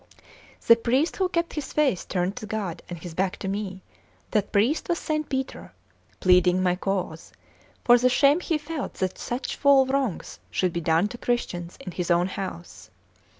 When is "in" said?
11.79-11.91